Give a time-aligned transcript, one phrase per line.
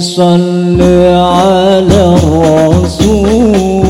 [0.00, 0.80] صل
[1.12, 3.87] على الرسول.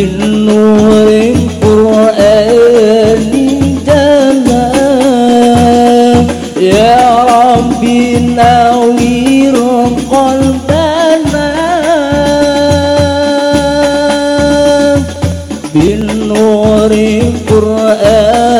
[0.00, 1.08] بالنور
[1.68, 2.58] القرآني
[3.86, 4.72] دما
[6.60, 7.00] يا
[7.32, 9.56] ربي نوير
[10.12, 11.48] قلبنا
[15.74, 18.59] بالنور القرآني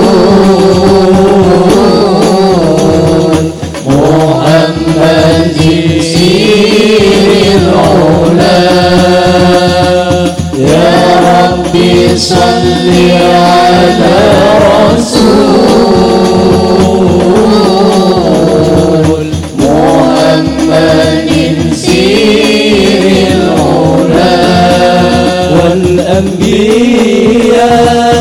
[26.21, 28.17] الأنبياء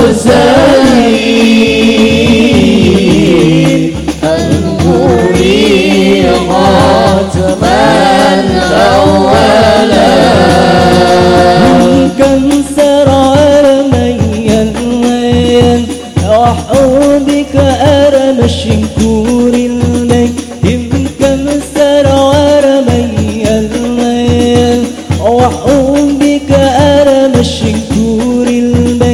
[28.35, 29.12] ஊரில்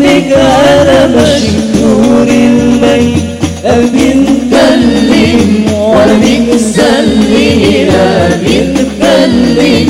[0.00, 3.24] حبك على مشجور البيت
[3.64, 9.88] بنتكلم وبنتسلم لا بنتكلم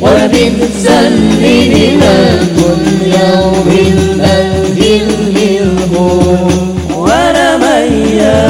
[0.00, 2.18] وبنتسلم لا
[2.56, 3.68] كل يوم
[4.20, 5.94] أنزل منه
[6.98, 8.42] وأنا ميال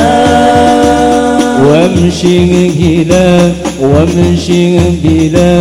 [1.66, 3.30] وامشي جلا
[3.82, 4.66] وامشي
[5.04, 5.54] بلا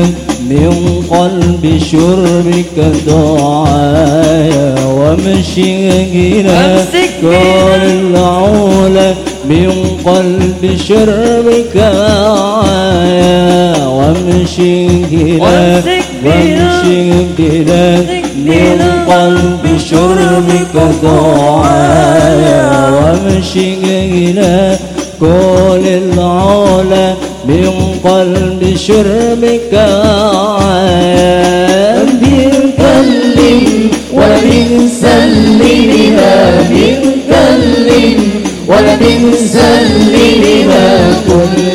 [0.49, 0.73] من
[1.09, 2.77] قلب شربك
[3.07, 4.75] دعايا.
[5.11, 6.85] وامشي إلى
[7.21, 9.13] كل العلا
[9.45, 9.71] من
[10.05, 15.81] قلب شربك دعايا وامشي إلى
[16.25, 17.97] وامشي بلا
[18.45, 23.73] من قلب شربك دعايا وامشي
[24.29, 24.77] إلى
[25.19, 27.13] كل العلا
[27.45, 27.69] من
[28.03, 31.30] قلب شربك عام
[34.13, 38.19] بالكلم ولا سلمها بالكلم
[38.67, 38.95] ولا
[39.53, 41.70] سلمها كل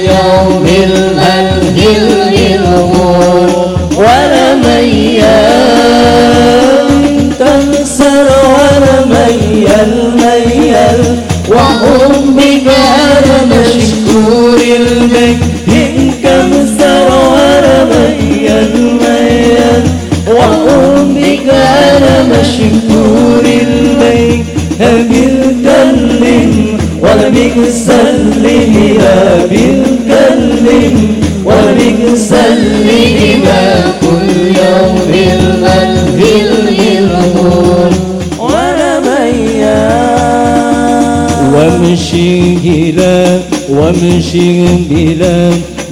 [41.97, 43.41] وامشي إلى
[43.71, 45.51] وامشي بلا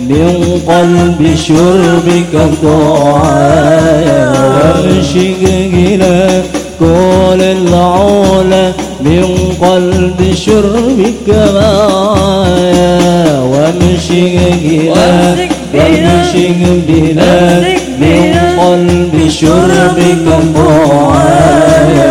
[0.09, 5.33] من قلب شربك دعايا وامشي
[5.73, 6.43] إلى
[6.81, 9.25] كل العلا من
[9.61, 16.49] قلب شربك معايا وامشي إلى وامشي
[16.89, 17.61] بلا
[18.01, 22.04] من قلب شربك دعايا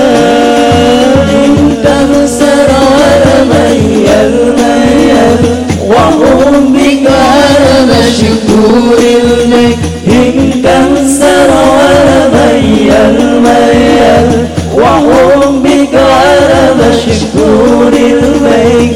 [1.84, 5.42] تنسر ولا ميال ميال
[5.88, 6.79] وهم
[10.64, 14.30] تنسر ولا ميال ميال
[14.74, 18.92] وهم بك على مشكور المك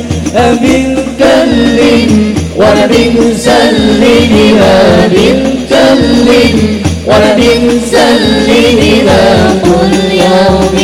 [0.61, 2.11] بالكلم
[2.57, 4.77] ولا بنسلمها
[5.07, 6.57] بالكلم
[7.07, 9.25] ولا بنسلمها
[9.63, 10.77] كل يوم.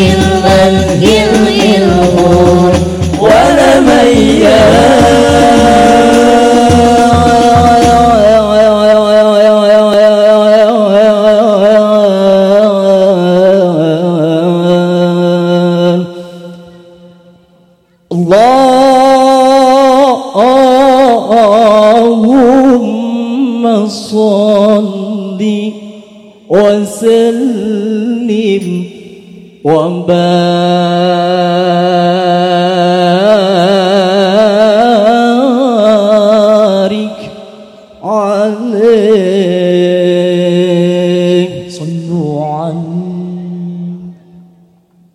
[29.63, 30.09] وبارك